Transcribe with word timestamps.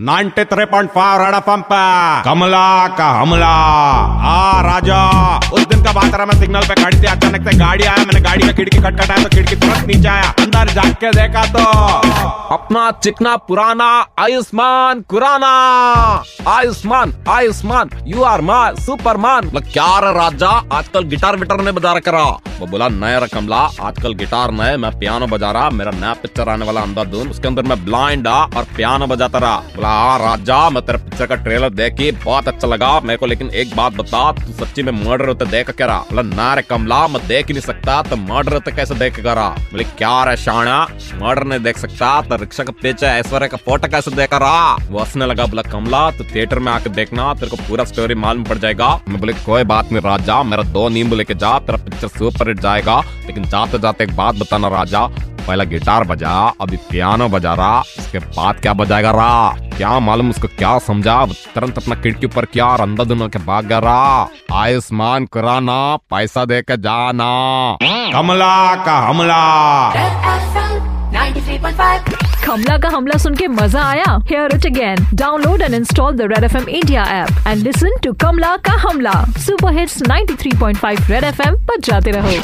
Ninety 0.00 0.44
three 0.44 0.64
point 0.64 0.90
five 0.90 1.38
पंप 1.40 1.68
कमला 2.24 2.88
का 2.88 3.06
हमला। 3.10 3.52
आ 4.30 4.60
राजा। 4.60 5.00
बात 5.96 6.14
रहा 6.14 6.26
मैं 6.26 6.38
सिग्नल 6.40 6.66
पे 6.68 6.74
खड़ी 6.74 6.98
थी 6.98 7.06
अचानक 7.08 7.48
से 7.48 7.56
गाड़ी 7.58 7.84
आया, 7.84 8.04
मैंने 8.04 8.20
गाड़ी 8.20 8.46
का 8.46 8.52
खिड़की 8.52 8.78
खटखटाया 8.78 9.22
तो 9.22 9.28
खिड़की 9.36 9.56
तुरंत 9.56 9.86
नीचे 9.86 10.08
आया। 10.08 10.30
अंदर 10.40 10.72
जाग 10.72 10.92
के 10.94 11.10
देखा 11.12 11.44
तो 11.52 11.64
अपना 12.54 12.90
चिकना 13.02 13.36
पुराना 13.48 13.88
Ayushmann 14.20 15.02
Khurrana. 15.10 15.52
Ayushmann 16.48 17.14
Ayushmann 17.28 17.90
you 18.06 18.22
are 18.24 18.40
man 18.42 18.76
superman 18.78 19.50
क्या 19.56 19.98
राजा, 20.12 20.48
आजकल 20.72 21.04
गिटार 21.06 21.36
विटार 21.36 21.60
ने 21.60 21.72
बजा 21.72 21.98
करा 22.00 22.24
वो 22.58 22.66
बोला, 22.66 22.88
नया 22.90 23.18
रकमला 23.18 23.56
आजकल 23.82 24.12
गिटार 24.14 24.50
नए, 24.52 24.76
मैं 24.76 24.90
पियानो 24.98 25.26
बजा 25.26 25.50
रहा, 25.52 25.70
मेरा 25.70 25.90
नया 25.92 26.12
पिक्चर 26.22 26.48
आने 26.48 26.66
वाला 26.66 26.80
अंदर 26.80 27.00
अंधाधुन, 27.00 27.28
उसके 27.30 27.48
अंदर 27.48 27.62
मैं 27.62 27.84
ब्लाइंड 27.84 28.28
आ 28.28 28.36
और 28.56 28.64
पियानो 28.76 29.06
बजाता 29.06 29.38
रहा। 29.38 29.56
बोला 29.74 29.88
हाँ 29.90 30.18
राजा, 30.18 30.58
मैं 30.70 30.84
तेरे 30.86 30.98
पिक्चर 31.00 31.26
का 31.26 31.34
ट्रेलर 31.36 31.70
देख 31.72 31.94
के 31.94 32.10
बहुत 32.24 32.48
अच्छा 32.48 32.68
लगा, 32.68 32.88
मेरे 33.00 33.16
को 33.16 33.26
लेकिन 33.26 33.50
एक 33.54 33.76
बात 33.76 33.92
बता, 33.94 34.30
तू 34.34 34.52
सच्ची 34.54 34.82
में 34.82 34.92
मर्डर 35.04 35.28
होते, 35.28 35.46
देख 35.46 35.70
क्या 35.72 35.85
रहा 35.86 35.98
बोला 36.10 36.22
ना 36.24 36.52
रे 36.54 36.62
कमला, 36.64 37.06
मैं 37.08 37.26
देख 37.28 37.50
नहीं 37.50 37.60
सकता 37.62 38.00
तो 38.02 38.16
मर्डर 38.18 38.58
तो 38.58 38.74
कैसे 38.76 38.94
देख 38.96 39.18
रहा 39.20 39.48
बोले, 39.48 39.84
क्या 39.84 40.14
रे 40.24 40.36
शाणा, 40.38 40.78
मर्डर 41.14 41.44
नहीं 41.44 41.60
देख 41.60 41.78
सकता 41.78 42.20
तो 42.22 42.36
रिक्शा 42.36 42.64
का 42.64 42.72
पीछे 42.82 43.06
ऐश्वर्या 43.06 43.48
का 43.48 43.56
फ़ोटो 43.58 43.88
कैसे 43.88 44.10
देख 44.12 44.34
रहा 44.34 44.74
वो 44.90 44.98
हंसने 44.98 45.26
लगा, 45.26 45.46
बोला, 45.46 45.62
कमला 45.64 46.10
तो 46.10 46.24
थिएटर 46.26 46.58
में 46.58 46.72
आके 46.72 46.90
देखना, 46.92 47.32
तेरे 47.34 47.50
को 47.50 47.56
पूरा 47.68 47.84
स्टोरी 47.84 48.14
मालूम 48.16 48.44
पड़ 48.44 48.58
जाएगा। 48.58 48.88
मैं 49.08 49.20
बोले, 49.20 49.32
कोई 49.44 49.64
बात 49.66 49.92
नहीं 49.92 50.02
राजा, 50.02 50.42
मेरा 50.44 50.62
दो 50.72 50.88
नींबू 50.88 51.16
लेके 51.16 51.34
जा, 51.36 51.58
तेरा 51.60 51.84
पिक्चर 51.84 52.08
सुपर 52.08 52.48
हिट 52.48 52.60
जाएगा, 52.60 53.00
लेकिन 53.26 53.44
जाते 53.46 53.78
जाते 53.78 54.04
एक 54.04 54.16
बात 54.16 54.34
बताना 54.36 54.68
राजा 54.70 55.08
पहला 55.46 55.64
गिटार 55.64 56.04
बजा, 56.04 56.30
अभी 56.60 56.76
पियानो 56.90 57.28
बजा 57.28 57.54
रहा 57.54 57.80
उसके 57.98 58.18
बाद 58.18 58.60
क्या 58.60 58.72
बजाएगा 58.74 59.10
रहा 59.10 59.50
क्या 59.76 59.98
मालूम 60.00 60.30
उसको 60.30 60.48
क्या 60.48 60.78
समझा? 60.78 61.24
तुरंत 61.54 61.78
अपना 61.78 61.94
खिड़की 62.02 62.26
ऊपर 62.26 62.44
किया 62.44 62.66
और 62.66 62.80
अंदर 62.80 63.04
दोनों 63.04 63.28
के 63.28 63.38
भाग 63.46 63.66
गया 63.66 63.78
रहा 63.78 64.28
आयुष्मान 64.54 65.26
कराना 65.32 65.96
पैसा 66.10 66.44
दे 66.44 66.60
के 66.62 66.76
जाना। 66.78 67.30
कमला 68.12 68.74
का 68.84 68.96
हमला। 69.00 69.42
कमला 72.46 72.76
का 72.78 72.88
हमला 72.88 73.18
सुन 73.18 73.34
के 73.34 73.46
मज़ा 73.48 73.82
आया? 73.84 74.18
Hear 74.30 74.54
it 74.54 74.66
again 74.66 75.06
download 75.14 75.62
and 75.62 75.74
install 75.74 76.12
the 76.16 76.28
Red 76.32 76.44
F 76.44 76.56
M 76.56 76.68
India 76.68 77.04
app 77.22 77.46
and 77.46 77.62
listen 77.62 77.96
to 78.04 78.12
Kamla 78.22 78.56
का 78.66 78.72
हमला 78.88 79.24
super 79.38 79.78
hits 79.78 80.02
93.5 80.02 81.10
Red 81.10 81.24
F 81.24 81.42
M 81.48 81.56
पर 81.66 81.80
जाते 81.84 82.10
रहो। 82.10 82.40